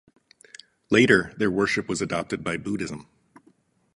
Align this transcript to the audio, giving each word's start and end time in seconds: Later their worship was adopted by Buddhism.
Later 0.89 1.31
their 1.37 1.51
worship 1.51 1.87
was 1.87 2.01
adopted 2.01 2.43
by 2.43 2.57
Buddhism. 2.57 3.05